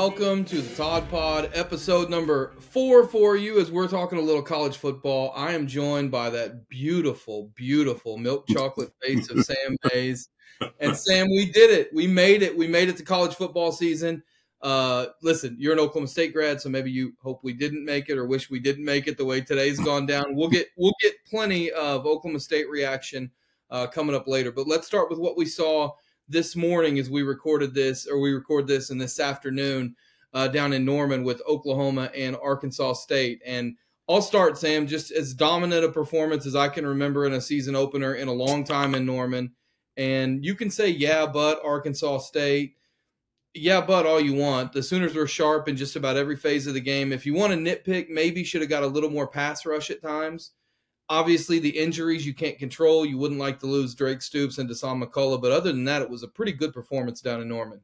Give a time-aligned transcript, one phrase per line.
[0.00, 4.40] welcome to the Todd Pod, episode number four for you as we're talking a little
[4.40, 5.30] college football.
[5.36, 10.30] I am joined by that beautiful, beautiful milk chocolate face of Sam Mayes.
[10.80, 11.90] And Sam, we did it.
[11.92, 12.56] We made it.
[12.56, 14.22] We made it to college football season.
[14.62, 18.16] Uh, listen, you're an Oklahoma State grad, so maybe you hope we didn't make it
[18.16, 20.34] or wish we didn't make it the way today's gone down.
[20.34, 23.30] We'll get we'll get plenty of Oklahoma State reaction
[23.68, 24.50] uh, coming up later.
[24.50, 25.92] But let's start with what we saw
[26.30, 29.96] this morning as we recorded this, or we record this in this afternoon
[30.32, 33.42] uh, down in Norman with Oklahoma and Arkansas State.
[33.44, 33.76] And
[34.08, 37.76] I'll start, Sam, just as dominant a performance as I can remember in a season
[37.76, 39.52] opener in a long time in Norman.
[39.96, 42.76] And you can say, yeah, but Arkansas State,
[43.52, 44.72] yeah, but all you want.
[44.72, 47.12] The Sooners were sharp in just about every phase of the game.
[47.12, 50.02] If you want to nitpick, maybe should have got a little more pass rush at
[50.02, 50.52] times.
[51.10, 53.04] Obviously, the injuries you can't control.
[53.04, 56.08] You wouldn't like to lose Drake Stoops and Dasan McCullough, but other than that, it
[56.08, 57.80] was a pretty good performance down in Norman.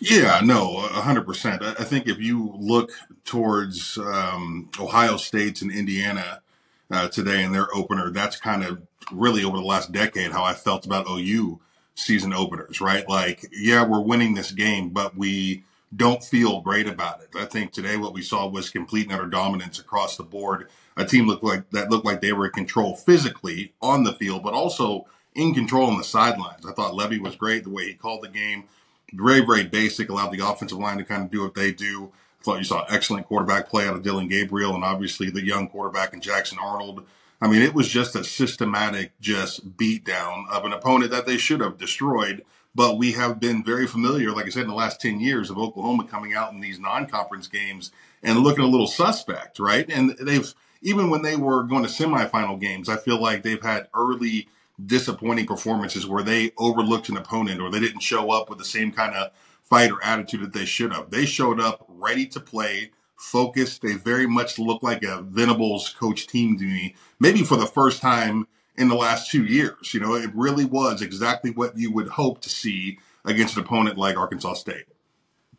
[0.00, 1.62] Yeah, no, hundred percent.
[1.62, 2.90] I think if you look
[3.24, 6.42] towards um, Ohio State and Indiana
[6.90, 10.54] uh, today in their opener, that's kind of really over the last decade how I
[10.54, 11.60] felt about OU
[11.94, 13.08] season openers, right?
[13.08, 15.64] Like, yeah, we're winning this game, but we
[15.96, 17.30] don't feel great about it.
[17.34, 21.04] I think today what we saw was complete and utter dominance across the board a
[21.04, 24.54] team looked like that looked like they were in control physically on the field, but
[24.54, 26.64] also in control on the sidelines.
[26.66, 28.64] I thought Lebby was great the way he called the game.
[29.12, 32.10] Very, very basic, allowed the offensive line to kind of do what they do.
[32.40, 35.68] I thought you saw excellent quarterback play out of Dillon Gabriel and obviously the young
[35.68, 37.06] quarterback in Jackson Arnold.
[37.40, 41.60] I mean, it was just a systematic, just beatdown of an opponent that they should
[41.60, 42.44] have destroyed.
[42.74, 45.58] But we have been very familiar, like I said, in the last 10 years of
[45.58, 47.90] Oklahoma coming out in these non conference games
[48.22, 49.86] and looking a little suspect, right?
[49.88, 50.52] And they've
[50.86, 54.48] even when they were going to semifinal games, I feel like they've had early
[54.86, 58.92] disappointing performances where they overlooked an opponent or they didn't show up with the same
[58.92, 59.32] kind of
[59.64, 61.10] fight or attitude that they should have.
[61.10, 63.82] They showed up ready to play, focused.
[63.82, 68.00] They very much look like a Venables coach team to me, maybe for the first
[68.00, 68.46] time
[68.76, 69.92] in the last two years.
[69.92, 73.98] You know, it really was exactly what you would hope to see against an opponent
[73.98, 74.84] like Arkansas State.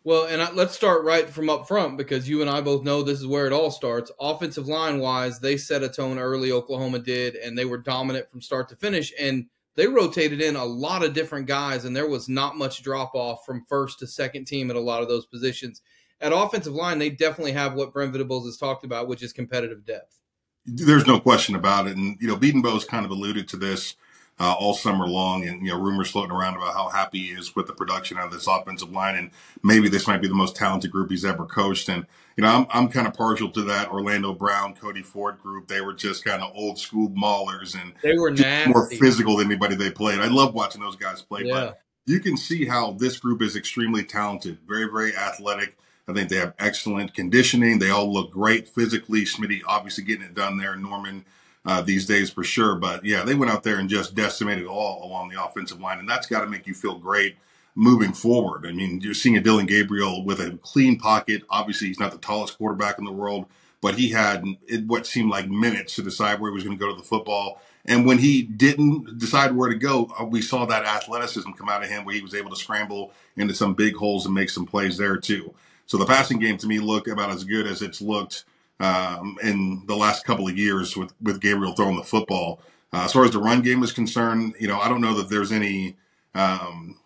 [0.07, 3.03] Well, and I, let's start right from up front because you and I both know
[3.03, 4.09] this is where it all starts.
[4.22, 6.50] Offensive line wise, they set a tone early.
[6.50, 9.12] Oklahoma did, and they were dominant from start to finish.
[9.19, 13.16] And they rotated in a lot of different guys, and there was not much drop
[13.16, 15.81] off from first to second team at a lot of those positions.
[16.22, 19.85] At offensive line, they definitely have what Brent Venables has talked about, which is competitive
[19.85, 20.22] depth.
[20.66, 21.97] There's no question about it.
[21.97, 23.97] And, you know, Bedenbaugh's kind of alluded to this
[24.40, 27.56] uh, all summer long, and you know rumors floating around about how happy he is
[27.56, 29.31] with the production of this offensive line, and
[29.64, 31.90] maybe this might be the most talented group he's ever coached.
[31.90, 32.06] And
[32.36, 35.68] you know, I'm I'm kind of partial to that Orlando Brown, Cody Ford group.
[35.68, 38.31] They were just kind of old school maulers, and they were
[38.68, 40.20] more physical than anybody they played.
[40.20, 41.53] I love watching those guys play, yeah.
[41.53, 45.78] but you can see how this group is extremely talented, very very athletic.
[46.08, 47.80] I think they have excellent conditioning.
[47.80, 49.26] They all look great physically.
[49.26, 50.76] Smitty obviously getting it done there.
[50.76, 51.26] Norman
[51.67, 52.75] uh, these days for sure.
[52.75, 56.09] But yeah, they went out there and just decimated all along the offensive line, and
[56.09, 57.35] that's got to make you feel great
[57.75, 58.66] moving forward.
[58.66, 61.44] I mean, you're seeing a Dillon Gabriel with a clean pocket.
[61.50, 63.45] Obviously, he's not the tallest quarterback in the world,
[63.81, 64.44] but he had
[64.88, 67.61] what seemed like minutes to decide where he was going to go to the football.
[67.85, 71.84] And when he didn't decide where to go, uh, we saw that athleticism come out
[71.84, 74.66] of him where he was able to scramble into some big holes and make some
[74.66, 75.53] plays there too.
[75.85, 78.45] So the passing game to me looked about as good as it's looked
[78.80, 82.62] um, in the last couple of years with, with Gabriel throwing the football.
[82.94, 85.30] Uh, as far as the run game is concerned, you know, I don't know that
[85.30, 85.98] there's any
[86.36, 86.98] um,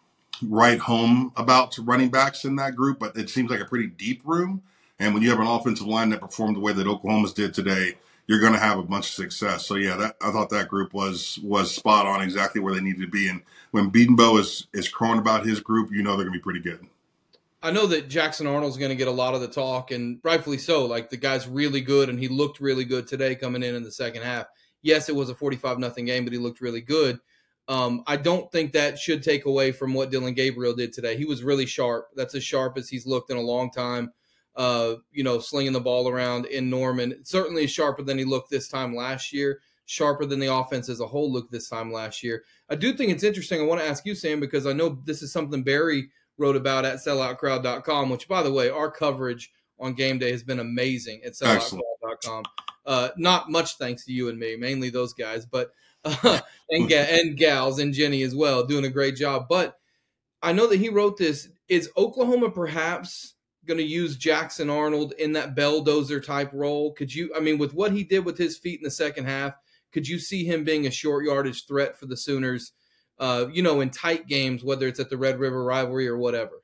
[0.44, 4.22] write home about running backs in that group, but it seems like a pretty deep
[4.26, 4.62] room.
[5.00, 7.96] And when you have an offensive line that performed the way that Oklahoma's did today,
[8.28, 9.66] you're going to have a bunch of success.
[9.66, 13.02] So yeah, that, I thought that group was was spot on, exactly where they needed
[13.02, 13.28] to be.
[13.28, 16.44] And when Bedenbaugh is is crowing about his group, you know they're going to be
[16.44, 16.86] pretty good.
[17.64, 20.58] I know that Jackson Arnold's going to get a lot of the talk, and rightfully
[20.58, 20.86] so.
[20.86, 23.92] Like the guy's really good, and he looked really good today coming in in the
[23.92, 24.48] second half.
[24.82, 27.20] Yes, it was a forty-five nothing game, but he looked really good.
[27.68, 31.16] Um, I don't think that should take away from what Dillon Gabriel did today.
[31.16, 32.10] He was really sharp.
[32.16, 34.12] That's as sharp as he's looked in a long time.
[34.56, 37.24] Uh, you know, slinging the ball around in Norman.
[37.24, 39.60] Certainly sharper than he looked this time last year.
[39.86, 42.44] Sharper than the offense as a whole looked this time last year.
[42.70, 43.62] I do think it's interesting.
[43.62, 46.10] I want to ask you, Sam, because I know this is something Barry
[46.42, 50.60] wrote about at selloutcrowd.com, which, by the way, our coverage on game day has been
[50.60, 52.44] amazing at selloutcrowd.com.
[52.86, 55.72] Uh, not much thanks to you and me, mainly those guys, but
[56.04, 56.40] uh,
[56.70, 59.46] and, ga- and gals and Jenny as well, doing a great job.
[59.48, 59.78] But
[60.42, 61.48] I know that he wrote this.
[61.70, 63.36] Is Oklahoma perhaps
[63.66, 66.94] going to use Jackson Arnold in that belldozer type role?
[66.94, 69.54] Could you, I mean, with what he did with his feet in the second half,
[69.92, 72.72] could you see him being a short yardage threat for the Sooners
[73.20, 76.62] uh, you know, in tight games, whether it's at the Red River rivalry or whatever.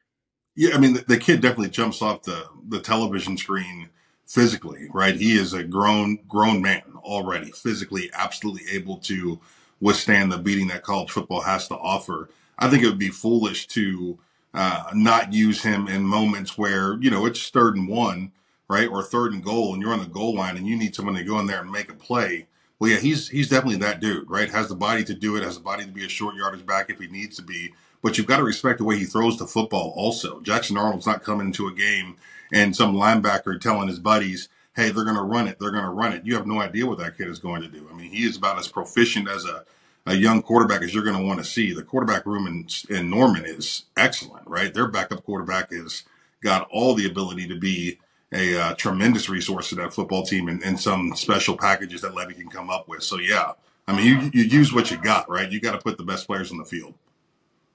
[0.56, 3.90] Yeah, I mean, the, the kid definitely jumps off the the television screen
[4.26, 5.16] physically, right?
[5.16, 9.40] He is a grown grown man already, physically, absolutely able to
[9.80, 12.30] withstand the beating that college football has to offer.
[12.60, 14.18] I think it would be foolish to
[14.54, 18.32] uh, not use him in moments where you know it's third and one,
[18.68, 21.16] right, or third and goal, and you're on the goal line, and you need someone
[21.16, 22.48] to go in there and make a play.
[22.80, 24.50] Well, yeah, he's he's definitely that dude, right?
[24.52, 26.90] Has the body to do it, has the body to be a short yardage back
[26.92, 27.74] if he needs to be.
[28.04, 29.94] But you've got to respect the way he throws the football.
[29.98, 32.18] Also, Jackson Arnold's not coming into a game
[32.54, 35.60] and some linebacker telling his buddies, "Hey, they're going to run it.
[35.60, 37.70] They're going to run it." You have no idea what that kid is going to
[37.70, 37.90] do.
[37.92, 39.66] I mean, he is about as proficient as a
[40.08, 41.74] a young quarterback as you're going to want to see.
[41.74, 44.74] The quarterback room in, in Norman is excellent, right?
[44.74, 46.04] Their backup quarterback has
[46.44, 48.00] got all the ability to be
[48.34, 52.36] a uh, tremendous resource to that football team and, and, some special packages that Lebby
[52.36, 53.02] can come up with.
[53.02, 53.54] So, yeah,
[53.88, 55.50] I mean, you, you use what you got, right?
[55.50, 56.94] You got to put the best players on the field.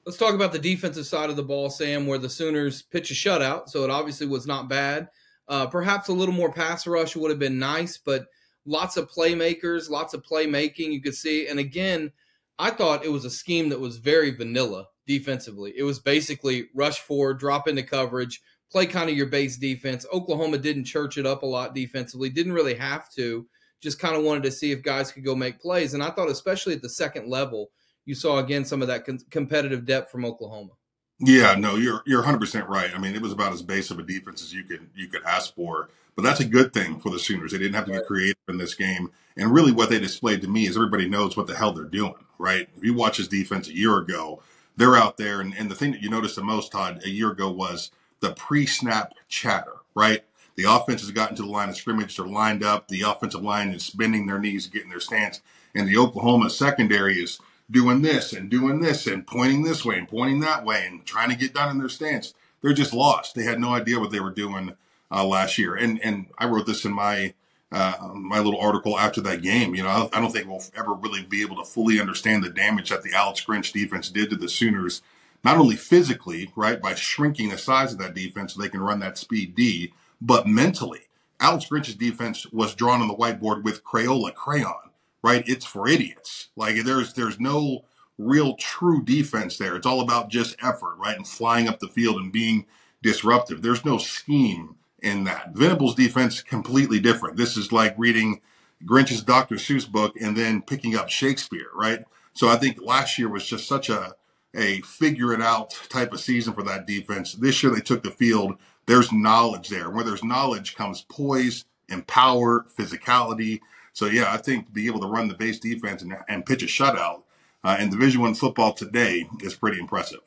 [0.04, 3.14] Let's talk about the defensive side of the ball, Sam, where the Sooners pitch a
[3.14, 3.68] shutout.
[3.70, 5.08] So it obviously was not bad.
[5.48, 8.26] Uh, perhaps a little more pass rush would have been nice, but
[8.66, 11.48] lots of playmakers, lots of playmaking you could see.
[11.48, 12.12] And again,
[12.58, 15.72] I thought it was a scheme that was very vanilla defensively.
[15.76, 20.06] It was basically rush forward, drop into coverage, play kind of your base defense.
[20.12, 23.46] Oklahoma didn't church it up a lot defensively, didn't really have to.
[23.80, 25.94] Just kind of wanted to see if guys could go make plays.
[25.94, 27.70] And I thought, especially at the second level,
[28.04, 30.70] you saw again some of that con- competitive depth from Oklahoma.
[31.18, 32.90] Yeah, no, you're you're 100 percent right.
[32.94, 35.22] I mean, it was about as base of a defense as you could you could
[35.24, 35.90] ask for.
[36.14, 37.52] But that's a good thing for the Sooners.
[37.52, 37.98] They didn't have to right.
[37.98, 39.10] get creative in this game.
[39.36, 42.14] And really, what they displayed to me is everybody knows what the hell they're doing
[42.42, 42.68] right?
[42.76, 44.42] If you watch his defense a year ago,
[44.76, 45.40] they're out there.
[45.40, 47.92] And, and the thing that you noticed the most, Todd, a year ago was
[48.22, 50.24] the pre snap chatter, right?
[50.56, 52.16] The offense has gotten to the line of scrimmage.
[52.16, 52.88] They're lined up.
[52.88, 55.42] The offensive line is bending their knees, getting their stance.
[55.74, 57.38] And the Oklahoma secondary is
[57.70, 61.30] doing this and doing this and pointing this way and pointing that way and trying
[61.30, 62.34] to get done in their stance.
[62.60, 63.34] They're just lost.
[63.34, 64.76] They had no idea what they were doing
[65.10, 65.74] uh, last year.
[65.74, 67.34] And and I wrote this in my
[67.72, 69.74] uh, my little article after that game.
[69.74, 72.90] You know, I don't think we'll ever really be able to fully understand the damage
[72.90, 75.00] that the Alex Grinch defense did to the Sooners,
[75.44, 79.00] not only physically, right, by shrinking the size of that defense so they can run
[79.00, 81.02] that speed D, but mentally.
[81.40, 84.90] Alex Grinch's defense was drawn on the whiteboard with Crayola crayon,
[85.24, 85.42] right?
[85.48, 86.48] It's for idiots.
[86.54, 87.84] Like there's there's no
[88.16, 89.74] real true defense there.
[89.74, 91.16] It's all about just effort, right?
[91.16, 92.66] And flying up the field and being
[93.02, 93.62] disruptive.
[93.62, 95.50] There's no scheme in that.
[95.54, 97.36] Venables' defense completely different.
[97.36, 98.40] This is like reading
[98.84, 99.56] Grinch's Dr.
[99.56, 102.04] Seuss book and then picking up Shakespeare, right?
[102.34, 104.14] So I think last year was just such a
[104.54, 107.34] a figure it out type of season for that defense.
[107.34, 108.56] This year they took the field.
[108.86, 109.90] There's knowledge there.
[109.90, 113.60] Where there's knowledge comes poise and power, physicality.
[113.92, 116.62] So yeah, I think to be able to run the base defense and, and pitch
[116.62, 117.22] a shutout
[117.64, 120.20] uh, in Division One football today is pretty impressive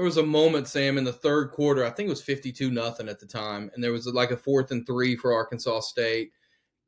[0.00, 1.84] there was a moment, Sam, in the third quarter.
[1.84, 4.70] I think it was fifty-two nothing at the time, and there was like a fourth
[4.70, 6.32] and three for Arkansas State.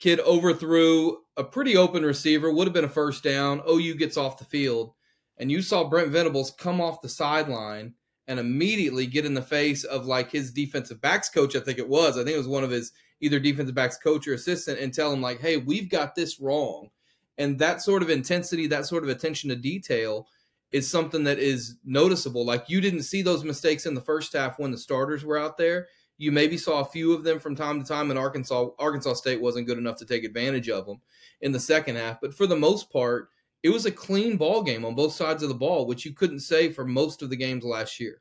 [0.00, 3.61] Kid overthrew a pretty open receiver, would have been a first down.
[3.69, 4.94] OU gets off the field,
[5.43, 7.94] and you saw Brent Venables come off the sideline
[8.29, 11.56] and immediately get in the face of like his defensive backs coach.
[11.56, 12.17] I think it was.
[12.17, 15.12] I think it was one of his either defensive backs coach or assistant, and tell
[15.12, 16.91] him like, "Hey, we've got this wrong."
[17.39, 20.29] And that sort of intensity, that sort of attention to detail
[20.71, 22.46] is something that is noticeable.
[22.46, 25.58] Like you didn't see those mistakes in the first half when the starters were out
[25.58, 25.89] there.
[26.19, 29.41] You maybe saw a few of them from time to time, and Arkansas Arkansas State
[29.41, 31.01] wasn't good enough to take advantage of them
[31.41, 32.20] in the second half.
[32.20, 33.31] But for the most part,
[33.62, 36.40] it was a clean ball game on both sides of the ball, which you couldn't
[36.40, 38.20] say for most of the games last year.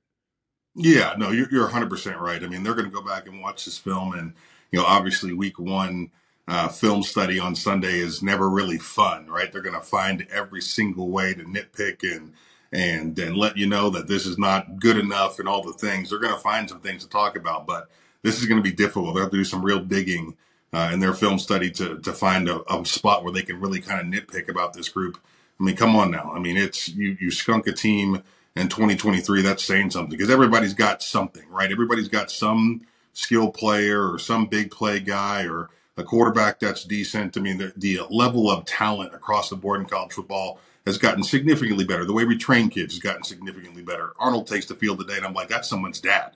[0.75, 2.43] Yeah, no, you're, you're 100% right.
[2.43, 4.33] I mean, they're going to go back and watch this film, and
[4.71, 6.11] you know, obviously, week one
[6.47, 9.51] uh, film study on Sunday is never really fun, right?
[9.51, 12.33] They're going to find every single way to nitpick and
[12.73, 16.09] and and let you know that this is not good enough and all the things.
[16.09, 17.89] They're going to find some things to talk about, but
[18.23, 19.15] this is going to be difficult.
[19.15, 20.37] They have to do some real digging
[20.73, 23.81] uh, in their film study to to find a, a spot where they can really
[23.81, 25.19] kind of nitpick about this group.
[25.59, 26.31] I mean, come on now.
[26.33, 28.23] I mean, it's you you skunk a team
[28.55, 29.41] in 2023.
[29.41, 31.71] That's saying something because everybody's got something, right?
[31.71, 32.81] Everybody's got some
[33.13, 37.37] skill player or some big play guy or a quarterback that's decent.
[37.37, 41.23] I mean, the, the level of talent across the board in college football has gotten
[41.23, 42.05] significantly better.
[42.05, 44.13] The way we train kids has gotten significantly better.
[44.19, 46.35] Arnold takes the field today, and I'm like, that's someone's dad,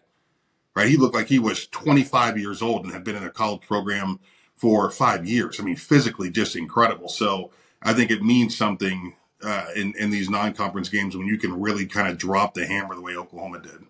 [0.76, 0.88] right?
[0.88, 4.20] He looked like he was 25 years old and had been in a college program
[4.56, 5.60] for five years.
[5.60, 7.10] I mean, physically just incredible.
[7.10, 7.52] So
[7.82, 11.86] I think it means something uh, in in these non-conference games when you can really
[11.86, 13.86] kind of drop the hammer the way Oklahoma did.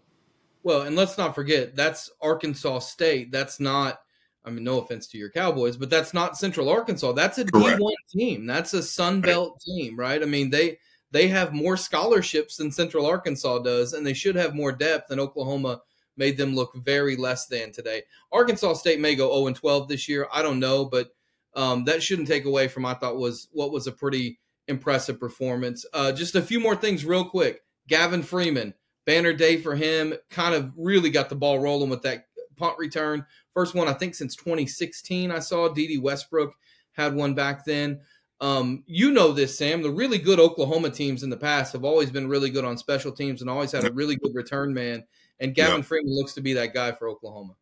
[0.63, 3.31] Well, and let's not forget that's Arkansas State.
[3.31, 3.99] That's not
[4.45, 7.13] I mean, no offense to your Cowboys, but that's not Central Arkansas.
[7.13, 8.45] That's a D one team.
[8.45, 9.61] That's a Sun Belt right.
[9.61, 10.21] team, right?
[10.21, 10.77] I mean, they
[11.11, 15.09] they have more scholarships than Central Arkansas does, and they should have more depth.
[15.09, 15.81] than Oklahoma
[16.17, 18.03] made them look very less than today.
[18.31, 20.27] Arkansas State may go 0 and 12 this year.
[20.31, 21.09] I don't know, but
[21.55, 25.85] um, that shouldn't take away from I thought was what was a pretty impressive performance.
[25.93, 27.61] Uh, just a few more things real quick.
[27.87, 28.73] Gavin Freeman,
[29.05, 30.13] banner day for him.
[30.29, 32.25] Kind of really got the ball rolling with that
[32.57, 33.25] punt return.
[33.53, 35.31] First one I think since 2016.
[35.31, 36.53] I saw Dede Westbrook
[36.93, 38.01] had one back then.
[38.41, 39.81] Um, you know this, Sam.
[39.81, 43.11] The really good Oklahoma teams in the past have always been really good on special
[43.11, 45.05] teams and always had a really good return man.
[45.39, 45.85] And Gavin yep.
[45.85, 47.55] Freeman looks to be that guy for Oklahoma.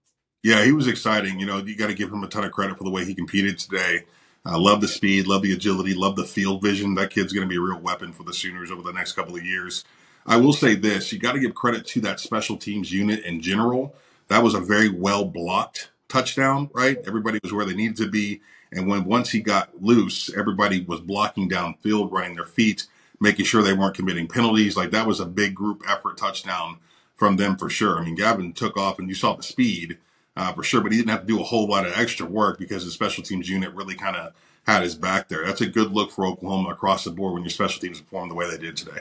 [0.43, 1.39] Yeah, he was exciting.
[1.39, 3.15] You know, you got to give him a ton of credit for the way he
[3.15, 4.03] competed today.
[4.45, 6.95] I uh, love the speed, love the agility, love the field vision.
[6.95, 9.37] That kid's going to be a real weapon for the Sooners over the next couple
[9.37, 9.85] of years.
[10.25, 13.41] I will say this: you got to give credit to that special teams unit in
[13.41, 13.95] general.
[14.27, 16.97] That was a very well blocked touchdown, right?
[17.07, 18.41] Everybody was where they needed to be.
[18.71, 22.87] And when once he got loose, everybody was blocking downfield, running their feet,
[23.21, 24.75] making sure they weren't committing penalties.
[24.75, 26.79] Like that was a big group effort touchdown
[27.23, 27.97] from them for sure.
[27.97, 29.97] I mean, Gavin took off and you saw the speed
[30.35, 32.59] uh, for sure, but he didn't have to do a whole lot of extra work
[32.59, 34.33] because the special teams unit really kind of
[34.67, 35.45] had his back there.
[35.45, 38.35] That's a good look for Oklahoma across the board when your special teams perform the
[38.35, 38.99] way they did today.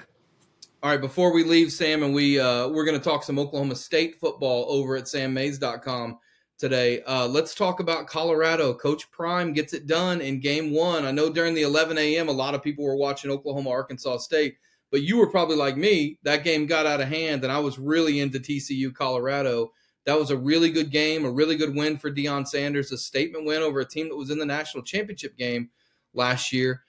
[0.84, 3.74] All right, before we leave, Sam, and we uh, we're going to talk some Oklahoma
[3.74, 6.16] State football over at sammayes.com
[6.58, 7.02] today.
[7.02, 8.72] Uh, let's talk about Colorado.
[8.72, 11.04] Coach Prime gets it done in game one.
[11.04, 14.58] I know during the 11 a.m., a lot of people were watching Oklahoma, Arkansas State,
[14.92, 16.18] but you were probably like me.
[16.22, 19.72] That game got out of hand, and I was really into TCU, Colorado.
[20.04, 23.46] That was a really good game, a really good win for Deion Sanders, a statement
[23.46, 25.70] win over a team that was in the national championship game
[26.12, 26.82] last year.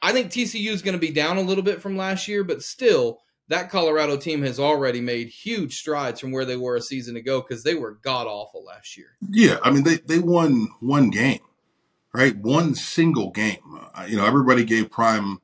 [0.00, 2.62] I think TCU is going to be down a little bit from last year, but
[2.62, 7.16] still, that Colorado team has already made huge strides from where they were a season
[7.16, 9.16] ago because they were god awful last year.
[9.28, 11.40] Yeah, I mean they they won one game,
[12.14, 12.36] right?
[12.36, 13.58] One single game.
[13.92, 15.40] Uh, you know, everybody gave Prime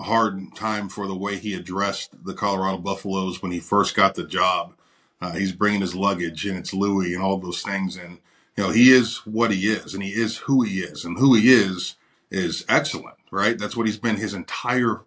[0.00, 4.14] a hard time for the way he addressed the Colorado Buffaloes when he first got
[4.14, 4.72] the job.
[5.20, 8.18] Uh, he's bringing his luggage and it's Louis and all those things, and
[8.56, 11.34] you know he is what he is, and he is who he is, and who
[11.34, 11.96] he is
[12.30, 13.58] is excellent, right?
[13.58, 15.02] That's what he's been his entire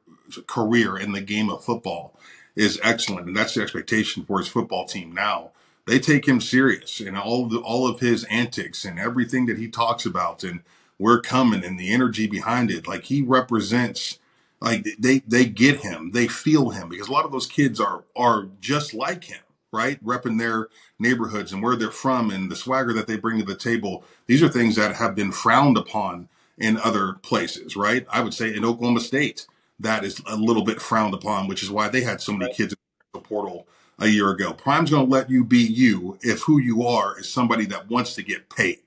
[0.45, 2.15] career in the game of football
[2.55, 5.49] is excellent, and that's the expectation for his football team now.
[5.85, 9.57] They take him serious and all of the, all of his antics and everything that
[9.57, 10.61] he talks about, and
[10.99, 12.87] we're coming and the energy behind it.
[12.87, 14.19] Like he represents,
[14.63, 18.05] like they they get him, they feel him because a lot of those kids are
[18.15, 19.41] are just like him,
[19.73, 20.03] right?
[20.03, 23.55] Repping their neighborhoods and where they're from and the swagger that they bring to the
[23.55, 24.05] table.
[24.25, 28.07] These are things that have been frowned upon in other places, right?
[28.09, 29.47] I would say in Oklahoma State
[29.81, 32.55] that is a little bit frowned upon, which is why they had so many right.
[32.55, 32.79] kids in
[33.13, 33.67] the portal
[33.99, 34.53] a year ago.
[34.53, 38.15] Prime's going to let you be you if who you are is somebody that wants
[38.15, 38.79] to get paid.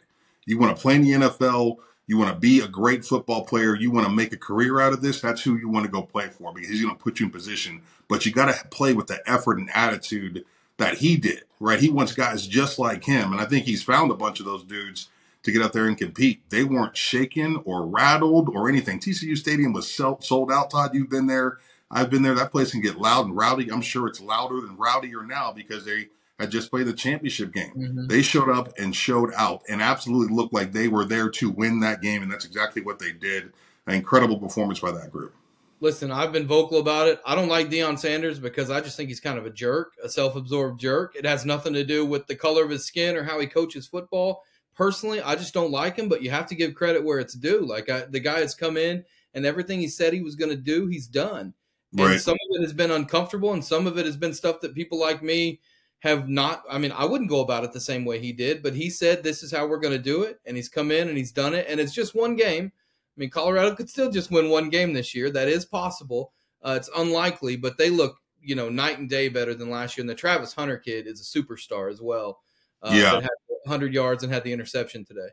[0.46, 1.76] You want to play in the NFL,
[2.06, 4.92] you want to be a great football player, you want to make a career out
[4.92, 7.18] of this, that's who you want to go play for because he's going to put
[7.18, 7.82] you in position.
[8.08, 10.44] But you got to play with the effort and attitude
[10.78, 11.80] that he did, right?
[11.80, 13.32] He wants guys just like him.
[13.32, 15.08] And I think he's found a bunch of those dudes
[15.42, 16.48] to get out there and compete.
[16.50, 19.00] They weren't shaken or rattled or anything.
[19.00, 20.70] TCU Stadium was sold out.
[20.70, 21.58] Todd, you've been there.
[21.90, 22.34] I've been there.
[22.34, 23.70] That place can get loud and rowdy.
[23.70, 27.72] I'm sure it's louder than rowdier now because they had just played the championship game.
[27.76, 28.06] Mm-hmm.
[28.08, 31.80] They showed up and showed out and absolutely looked like they were there to win
[31.80, 32.22] that game.
[32.22, 33.52] And that's exactly what they did.
[33.86, 35.34] An incredible performance by that group.
[35.80, 37.20] Listen, I've been vocal about it.
[37.24, 40.08] I don't like Deion Sanders because I just think he's kind of a jerk, a
[40.08, 41.14] self absorbed jerk.
[41.14, 43.86] It has nothing to do with the color of his skin or how he coaches
[43.86, 44.42] football
[44.76, 47.64] personally, I just don't like him, but you have to give credit where it's due.
[47.66, 50.56] Like I, the guy has come in and everything he said he was going to
[50.56, 51.54] do, he's done.
[51.92, 52.20] And right.
[52.20, 54.98] some of it has been uncomfortable, and some of it has been stuff that people
[54.98, 55.60] like me
[56.00, 56.64] have not.
[56.70, 59.22] I mean, I wouldn't go about it the same way he did, but he said
[59.22, 61.54] this is how we're going to do it, and he's come in and he's done
[61.54, 62.72] it, and it's just one game.
[62.74, 65.30] I mean, Colorado could still just win one game this year.
[65.30, 66.32] That is possible.
[66.62, 70.02] Uh, it's unlikely, but they look, you know, night and day better than last year.
[70.02, 72.40] And the Travis Hunter kid is a superstar as well.
[72.82, 73.26] Uh, yeah.
[73.64, 75.28] 100 yards and had the interception today.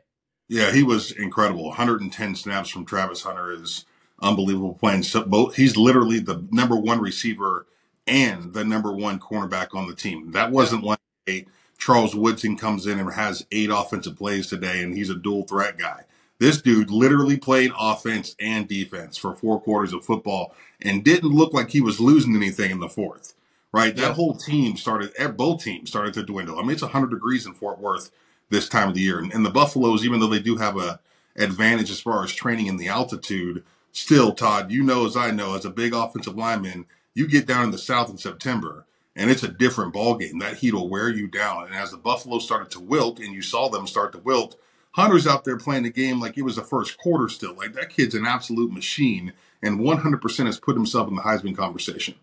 [0.48, 1.64] Yeah, he was incredible.
[1.64, 3.84] 110 snaps from Travis Hunter is
[4.20, 5.02] unbelievable playing.
[5.02, 7.66] So both he's literally the number one receiver
[8.06, 10.32] and the number one cornerback on the team.
[10.32, 10.90] That wasn't yeah.
[10.90, 11.46] like a
[11.78, 15.76] Charles Woodson comes in and has eight offensive plays today and he's a dual threat
[15.76, 16.04] guy.
[16.38, 21.52] This dude literally played offense and defense for four quarters of football and didn't look
[21.52, 23.34] like he was losing anything in the fourth.
[23.72, 25.12] Right, that whole team started.
[25.18, 26.60] Eh, both teams started to dwindle.
[26.60, 28.12] I mean, it's 100 degrees in Fort Worth
[28.48, 29.18] this time of the year.
[29.18, 31.00] And, and the Buffaloes, even though they do have a
[31.34, 35.56] advantage as far as training in the altitude, still, Todd, you know as I know,
[35.56, 39.42] as a big offensive lineman, you get down in the South in September, and it's
[39.42, 40.38] a different ball game.
[40.38, 41.66] That heat will wear you down.
[41.66, 44.56] And as the buffalo started to wilt, and you saw them start to wilt,
[44.92, 47.54] Hunter's out there playing the game like it was the first quarter still.
[47.54, 52.14] Like that kid's an absolute machine, and 100% has put himself in the Heisman conversation.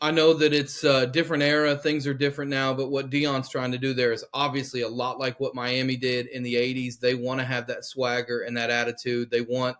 [0.00, 1.74] I know that it's a different era.
[1.74, 5.18] Things are different now, but what Deion's trying to do there is obviously a lot
[5.18, 7.00] like what Miami did in the 80s.
[7.00, 9.30] They want to have that swagger and that attitude.
[9.30, 9.76] They want,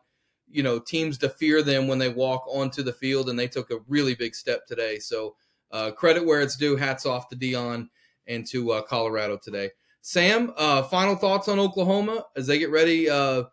[0.48, 3.70] you know, teams to fear them when they walk onto the field, and they took
[3.70, 4.98] a really big step today.
[4.98, 5.36] So,
[5.72, 6.76] uh, credit where it's due.
[6.76, 7.88] Hats off to Deion
[8.26, 9.70] and to uh, Colorado today.
[10.02, 13.44] Sam, uh, final thoughts on Oklahoma as they get ready uh,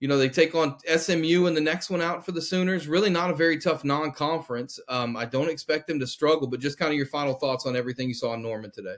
[0.00, 2.88] you know, they take on SMU in the next one out for the Sooners.
[2.88, 4.80] Really not a very tough non conference.
[4.88, 7.76] Um, I don't expect them to struggle, but just kind of your final thoughts on
[7.76, 8.96] everything you saw in Norman today.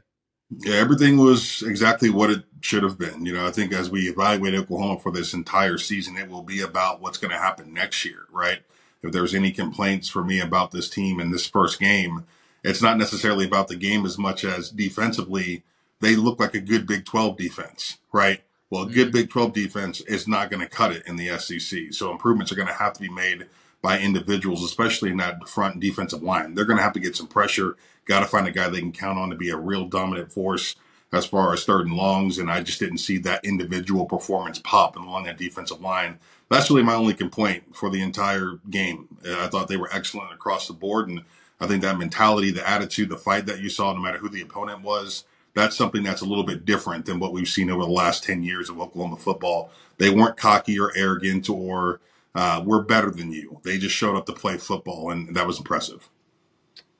[0.58, 3.24] Yeah, everything was exactly what it should have been.
[3.24, 6.60] You know, I think as we evaluate Oklahoma for this entire season, it will be
[6.60, 8.60] about what's going to happen next year, right?
[9.02, 12.24] If there's any complaints for me about this team in this first game,
[12.62, 15.64] it's not necessarily about the game as much as defensively,
[16.00, 18.42] they look like a good Big 12 defense, right?
[18.70, 19.16] Well, a good mm-hmm.
[19.16, 21.92] Big 12 defense is not going to cut it in the SEC.
[21.92, 23.46] So improvements are going to have to be made
[23.82, 26.54] by individuals, especially in that front defensive line.
[26.54, 27.76] They're going to have to get some pressure.
[28.04, 30.76] Got to find a guy they can count on to be a real dominant force
[31.12, 32.38] as far as third and longs.
[32.38, 36.18] And I just didn't see that individual performance pop along that defensive line.
[36.48, 39.08] That's really my only complaint for the entire game.
[39.26, 41.08] I thought they were excellent across the board.
[41.08, 41.24] And
[41.60, 44.42] I think that mentality, the attitude, the fight that you saw, no matter who the
[44.42, 45.24] opponent was,
[45.54, 48.42] that's something that's a little bit different than what we've seen over the last 10
[48.42, 49.70] years of Oklahoma football.
[49.98, 52.00] They weren't cocky or arrogant or
[52.34, 53.60] uh, we're better than you.
[53.64, 56.08] They just showed up to play football, and that was impressive.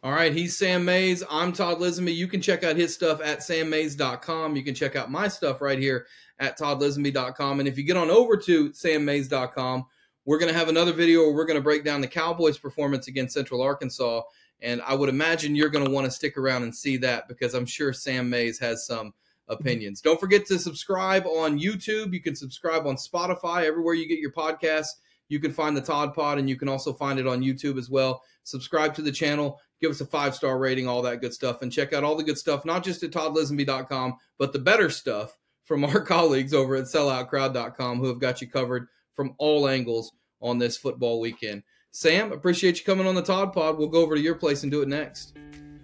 [0.03, 1.23] All right, he's Sam Mayes.
[1.31, 2.15] I'm Todd Lisenbee.
[2.15, 4.57] You can check out his stuff at sammayes.com.
[4.57, 6.07] You can check out my stuff right here
[6.41, 7.61] at toddlisenbee.com.
[7.61, 9.87] And if you get on over to sammayes.com,
[10.25, 13.07] we're going to have another video where we're going to break down the Cowboys' performance
[13.07, 14.23] against Central Arkansas
[14.62, 17.55] and I would imagine you're going to want to stick around and see that because
[17.55, 19.12] I'm sure Sam Mayes has some
[19.49, 20.01] opinions.
[20.01, 22.15] Don't forget to subscribe on YouTube.
[22.15, 24.95] You can subscribe on Spotify, everywhere you get your podcasts.
[25.29, 27.88] You can find the Todd Pod, and you can also find it on YouTube as
[27.88, 28.23] well.
[28.45, 31.73] Subscribe to the channel, give us a five star rating, all that good stuff, and
[31.73, 35.85] check out all the good stuff, not just at toddlisenbee.com, but the better stuff from
[35.85, 40.77] our colleagues over at selloutcrowd.com who have got you covered from all angles on this
[40.77, 41.62] football weekend.
[41.92, 43.79] Sam, appreciate you coming on the Todd Pod.
[43.79, 45.37] We'll go over to your place and do it next.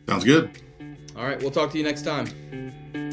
[0.09, 0.51] Sounds good.
[1.17, 3.08] All right, we'll talk to you next time.